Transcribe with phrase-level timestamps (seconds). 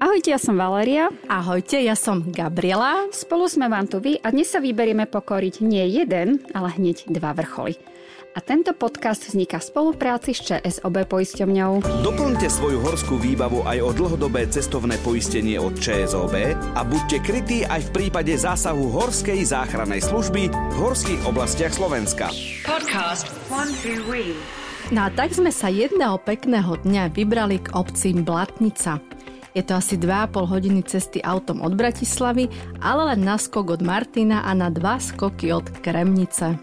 [0.00, 1.12] Ahojte, ja som Valeria.
[1.28, 3.12] Ahojte, ja som Gabriela.
[3.12, 7.36] Spolu sme vám tu vy a dnes sa vyberieme pokoriť nie jeden, ale hneď dva
[7.36, 7.76] vrcholy.
[8.32, 11.84] A tento podcast vzniká v spolupráci s ČSOB poisťovňou.
[12.00, 17.92] Doplňte svoju horskú výbavu aj o dlhodobé cestovné poistenie od ČSOB a buďte krytí aj
[17.92, 22.32] v prípade zásahu Horskej záchrannej služby v horských oblastiach Slovenska.
[22.64, 24.00] Podcast One, two,
[24.96, 29.09] No a tak sme sa jedného pekného dňa vybrali k obci Blatnica.
[29.54, 32.48] Je to asi 2,5 hodiny cesty autom od Bratislavy,
[32.78, 36.54] ale len na skok od Martina a na dva skoky od Kremnice.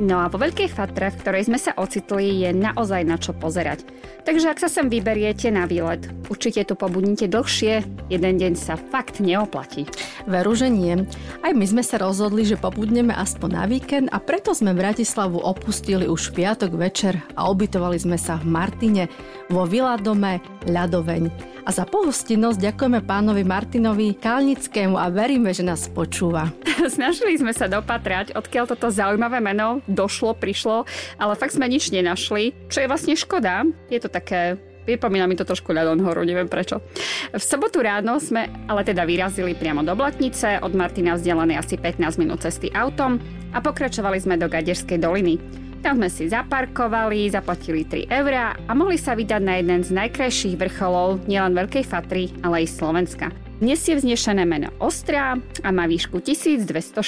[0.00, 3.84] No a vo Veľkej Fatre, v ktorej sme sa ocitli, je naozaj na čo pozerať.
[4.24, 9.20] Takže ak sa sem vyberiete na výlet, určite tu pobudnite dlhšie, jeden deň sa fakt
[9.20, 9.84] neoplatí.
[10.24, 11.04] Veru, že nie.
[11.44, 16.08] Aj my sme sa rozhodli, že pobudneme aspoň na víkend a preto sme Bratislavu opustili
[16.08, 19.12] už v piatok večer a ubytovali sme sa v Martine
[19.52, 21.52] vo Viladome Ľadoveň.
[21.62, 26.50] A za pohostinnosť ďakujeme pánovi Martinovi Kalnickému a veríme, že nás počúva.
[26.96, 30.88] Snažili sme sa dopatrať, odkiaľ toto zaujímavé meno došlo, prišlo,
[31.20, 33.68] ale fakt sme nič nenašli, čo je vlastne škoda.
[33.92, 36.82] Je to také Pripomína mi to trošku ľadon horu, neviem prečo.
[37.30, 42.18] V sobotu ráno sme ale teda vyrazili priamo do Blatnice, od Martina vzdialené asi 15
[42.18, 43.22] minút cesty autom
[43.54, 45.61] a pokračovali sme do Gaderskej doliny.
[45.82, 50.54] Tam sme si zaparkovali, zaplatili 3 eurá a mohli sa vydať na jeden z najkrajších
[50.54, 53.34] vrcholov nielen Veľkej Fatry, ale aj Slovenska.
[53.58, 57.02] Nesie vznešené meno Ostrá a má výšku 1247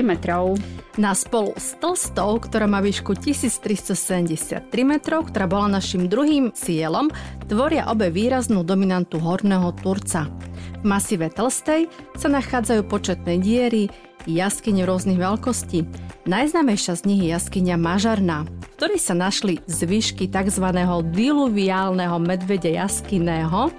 [0.00, 0.56] metrov.
[0.96, 7.12] Na spolu s Tlstou, ktorá má výšku 1373 metrov, ktorá bola našim druhým cieľom,
[7.44, 10.32] tvoria obe výraznú dominantu horného Turca.
[10.80, 13.92] V masíve Tlstej sa nachádzajú početné diery,
[14.26, 15.86] jaskyne rôznych veľkostí.
[16.26, 20.66] Najznámejšia z nich je jaskyňa Mažarná, v ktorej sa našli zvyšky tzv.
[21.14, 23.70] diluviálneho medvede jaskyného.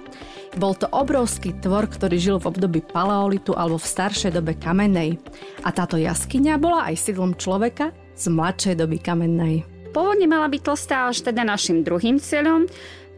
[0.58, 5.14] Bol to obrovský tvor, ktorý žil v období paleolitu alebo v staršej dobe kamennej.
[5.62, 9.62] A táto jaskyňa bola aj sídlom človeka z mladšej doby kamennej.
[9.90, 12.70] Pôvodne mala byť tlstá až teda našim druhým cieľom,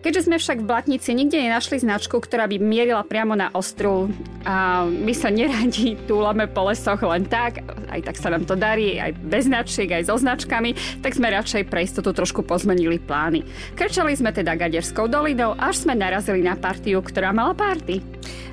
[0.03, 4.11] Keďže sme však v Blatnici nikde nenašli značku, ktorá by mierila priamo na ostru
[4.43, 8.99] a my sa neradi túlame po lesoch len tak, aj tak sa nám to darí,
[8.99, 10.75] aj bez značiek, aj so značkami,
[11.07, 13.47] tak sme radšej pre istotu trošku pozmenili plány.
[13.79, 18.03] Krčali sme teda Gaderskou dolinou, až sme narazili na partiu, ktorá mala party.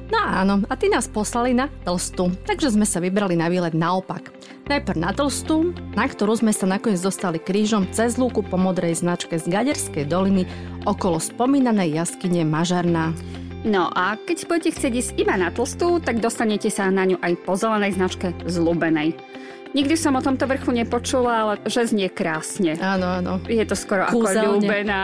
[0.10, 4.34] No áno, a ty nás poslali na Tlstu, takže sme sa vybrali na výlet naopak.
[4.66, 9.38] Najprv na Tlstu, na ktorú sme sa nakoniec dostali krížom cez lúku po modrej značke
[9.38, 10.50] z Gaderskej doliny
[10.90, 13.14] okolo spomínanej jaskyne Mažarná.
[13.62, 17.34] No a keď budete chcieť ísť iba na Tlstu, tak dostanete sa na ňu aj
[17.46, 19.14] po zelenej značke z Lubenej.
[19.70, 22.74] Nikdy som o tomto vrchu nepočula, ale že znie krásne.
[22.82, 23.38] Áno, áno.
[23.46, 24.58] Je to skoro Kúzelne.
[24.58, 25.02] ako Ľúbená.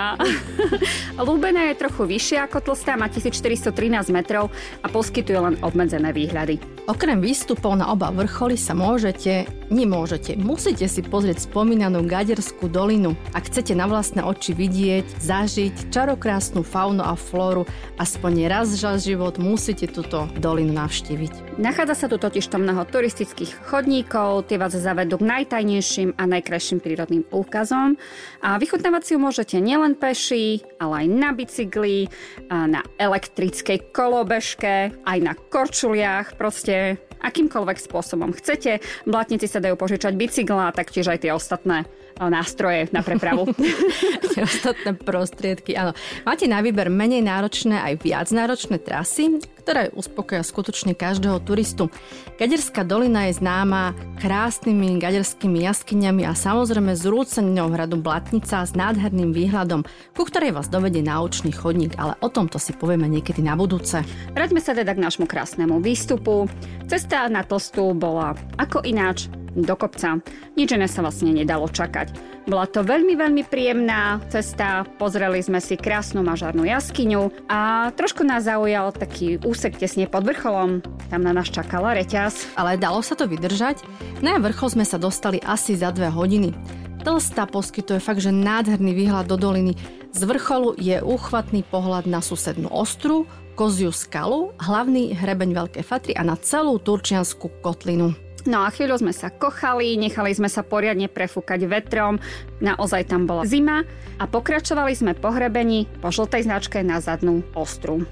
[1.30, 4.50] Ľúbená je trochu vyššia ako Tlstá, má 1413 metrov
[4.82, 6.75] a poskytuje len obmedzené výhľady.
[6.86, 13.18] Okrem výstupov na oba vrcholy sa môžete, nemôžete, musíte si pozrieť spomínanú Gaderskú dolinu.
[13.34, 17.66] Ak chcete na vlastné oči vidieť, zažiť čarokrásnu faunu a flóru,
[17.98, 21.58] aspoň raz za život musíte túto dolinu navštíviť.
[21.58, 26.86] Nachádza sa tu totiž to mnoho turistických chodníkov, tie vás zavedú k najtajnejším a najkrajším
[26.86, 27.98] prírodným úkazom
[28.46, 32.14] a vychutnávať si ju môžete nielen peši, ale aj na bicykli,
[32.46, 36.98] na elektrickej kolobežke, aj na korčuliach, proste there.
[37.26, 38.80] Akýmkoľvek spôsobom chcete.
[39.10, 41.90] Blatníci sa dajú požičať bicykla taktiež aj tie ostatné
[42.22, 43.52] nástroje na prepravu.
[44.40, 45.92] ostatné prostriedky, áno.
[46.24, 51.92] Máte na výber menej náročné aj viac náročné trasy, ktoré uspokoja skutočne každého turistu.
[52.40, 59.84] Gaderská dolina je známa krásnymi gaderskými jaskyňami a samozrejme zrúcenou hradu Blatnica s nádherným výhľadom,
[60.14, 64.06] ku ktorej vás dovedie náučný chodník, ale o tomto si povieme niekedy na budúce.
[64.32, 66.48] Vráťme sa teda k nášmu krásnemu výstupu.
[66.86, 70.20] Cesta na Tlstu bola ako ináč do kopca.
[70.60, 72.12] Nič iné sa vlastne nedalo čakať.
[72.46, 78.46] Bola to veľmi, veľmi príjemná cesta, pozreli sme si krásnu mažarnú jaskyňu a trošku nás
[78.46, 80.84] zaujal taký úsek tesne pod vrcholom.
[81.10, 82.54] Tam na nás čakala reťaz.
[82.60, 83.82] Ale dalo sa to vydržať?
[84.22, 86.54] Na vrchol sme sa dostali asi za dve hodiny.
[87.02, 89.74] Tlsta poskytuje fakt, že nádherný výhľad do doliny.
[90.16, 93.28] Z vrcholu je úchvatný pohľad na susednú ostru,
[93.60, 98.16] Koziu skalu, hlavný hrebeň Veľkej Fatry a na celú Turčiansku kotlinu.
[98.48, 102.16] No a chvíľu sme sa kochali, nechali sme sa poriadne prefúkať vetrom,
[102.64, 103.84] naozaj tam bola zima
[104.16, 108.08] a pokračovali sme po hrebení po žltej značke na zadnú ostru.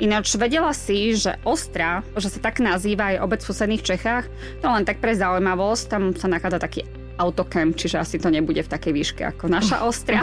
[0.00, 4.24] Ináč vedela si, že Ostra, že sa tak nazýva aj obec v susedných Čechách,
[4.64, 6.80] to len tak pre zaujímavosť, tam sa nachádza taký
[7.16, 10.22] autokem, čiže asi to nebude v takej výške ako naša Ostria.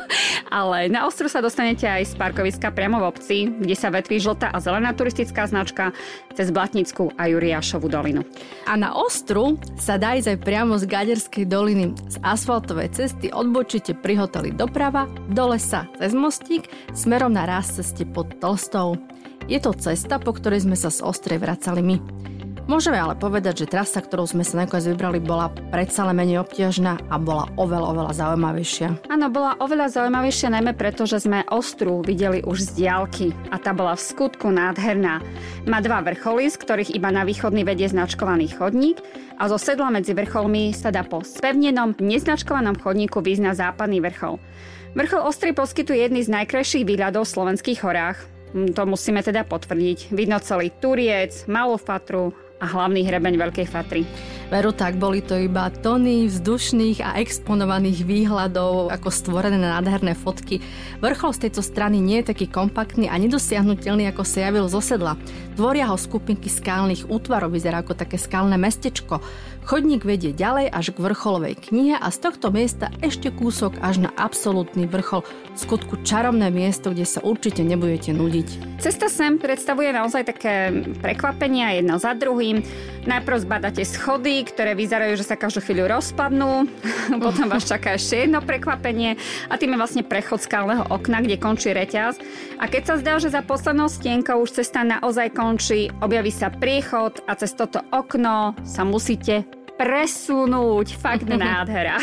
[0.58, 4.48] Ale na Ostru sa dostanete aj z parkoviska priamo v obci, kde sa vetví žltá
[4.54, 5.92] a zelená turistická značka
[6.32, 8.24] cez Blatnickú a Juriášovú dolinu.
[8.64, 11.92] A na Ostru sa dá ísť aj priamo z Gaderskej doliny.
[12.08, 18.08] Z asfaltovej cesty odbočíte pri hoteli doprava, do lesa cez mostík, smerom na rast ceste
[18.08, 18.96] pod Tlstou.
[19.48, 21.96] Je to cesta, po ktorej sme sa z Ostrej vracali my.
[22.68, 27.00] Môžeme ale povedať, že trasa, ktorú sme sa nakoniec vybrali, bola predsa len menej obťažná
[27.08, 29.08] a bola oveľa, oveľa zaujímavejšia.
[29.08, 33.72] Áno, bola oveľa zaujímavejšia najmä preto, že sme Ostru videli už z diálky a tá
[33.72, 35.24] bola v skutku nádherná.
[35.64, 39.00] Má dva vrcholy, z ktorých iba na východný vedie značkovaný chodník
[39.40, 44.36] a zo sedla medzi vrcholmi sa dá po spevnenom, neznačkovanom chodníku výjsť na západný vrchol.
[44.92, 48.20] Vrchol Ostry poskytuje jedný z najkrajších výhľadov v slovenských horách.
[48.52, 50.12] Hm, to musíme teda potvrdiť.
[50.12, 54.02] Vidno celý Turiec, Malú Fatru a hlavný hrebeň Veľkej Fatry.
[54.48, 60.64] Veru tak, boli to iba tony vzdušných a exponovaných výhľadov, ako stvorené na nádherné fotky.
[61.04, 65.20] Vrchol z tejto strany nie je taký kompaktný a nedosiahnutelný, ako sa javil zo sedla.
[65.52, 69.20] Tvoria ho skupinky skálnych útvarov, vyzerá ako také skalné mestečko.
[69.68, 74.10] Chodník vedie ďalej až k vrcholovej knihe a z tohto miesta ešte kúsok až na
[74.16, 75.20] absolútny vrchol.
[75.52, 78.80] V skutku čarovné miesto, kde sa určite nebudete nudiť.
[78.80, 80.72] Cesta sem predstavuje naozaj také
[81.04, 82.64] prekvapenia jedna za druhým.
[83.04, 86.66] Najprv zbadáte schody, ktoré vyzerajú, že sa každú chvíľu rozpadnú.
[87.24, 89.18] Potom vás čaká ešte jedno prekvapenie
[89.50, 92.20] a tým je vlastne prechod skalného okna, kde končí reťaz.
[92.62, 97.22] A keď sa zdá, že za poslednou stienkou už cesta naozaj končí, objaví sa priechod
[97.26, 100.98] a cez toto okno sa musíte presunúť.
[100.98, 102.02] Fakt nádhera.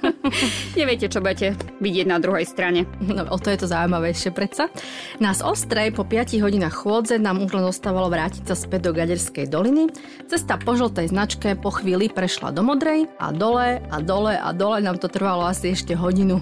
[0.78, 2.88] Neviete, čo budete vidieť na druhej strane.
[3.04, 4.72] No, o to je to zaujímavejšie predsa.
[5.20, 9.46] Nás ostrej po 5 hodinách chôdze nám už len ostávalo vrátiť sa späť do Gaderskej
[9.52, 9.92] doliny.
[10.26, 14.80] Cesta po žltej značke po chvíli prešla do modrej a dole a dole a dole
[14.80, 16.40] nám to trvalo asi ešte hodinu.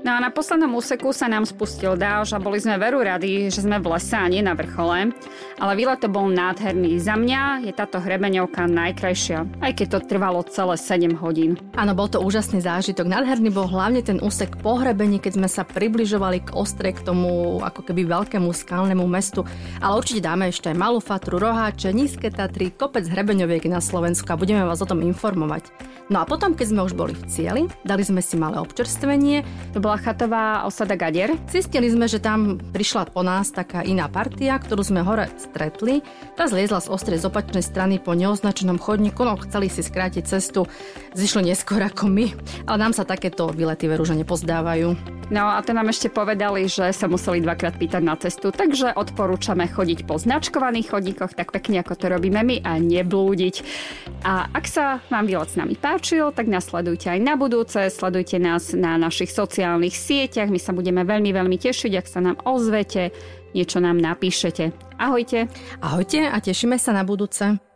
[0.00, 3.60] No a na poslednom úseku sa nám spustil dáž a boli sme veru radi, že
[3.60, 5.12] sme v lese a nie na vrchole.
[5.60, 6.96] Ale výlet to bol nádherný.
[6.96, 11.60] Za mňa je táto hrebeňovka najkrajšia, aj keď to trvalo celé 7 hodín.
[11.76, 13.12] Áno, bol to úžasný zážitok.
[13.12, 17.60] Nádherný bol hlavne ten úsek po hrebení, keď sme sa približovali k ostre, k tomu
[17.60, 19.44] ako keby veľkému skalnému mestu.
[19.84, 24.40] Ale určite dáme ešte aj Malú Fatru, Roháče, Nízke Tatry, kopec hrebeňoviek na Slovensku a
[24.40, 25.68] budeme vás o tom informovať.
[26.08, 29.44] No a potom, keď sme už boli v cieli, dali sme si malé občerstvenie.
[29.76, 31.34] To bola chatová osada Gadier.
[31.50, 35.98] Zistili sme, že tam prišla po nás taká iná partia, ktorú sme hore stretli.
[36.38, 40.70] Tá zliezla z ostrej z opačnej strany po neoznačenom chodníku, no chceli si skrátiť cestu.
[41.18, 42.30] Zišli neskôr ako my,
[42.70, 45.19] ale nám sa takéto výlety veru, že nepozdávajú.
[45.30, 49.70] No a to nám ešte povedali, že sa museli dvakrát pýtať na cestu, takže odporúčame
[49.70, 53.62] chodiť po značkovaných chodníkoch tak pekne, ako to robíme my a neblúdiť.
[54.26, 58.74] A ak sa vám výlet s nami páčil, tak nasledujte aj na budúce, sledujte nás
[58.74, 63.14] na našich sociálnych sieťach, my sa budeme veľmi, veľmi tešiť, ak sa nám ozvete,
[63.54, 64.74] niečo nám napíšete.
[64.98, 65.46] Ahojte.
[65.78, 67.69] Ahojte a tešíme sa na budúce.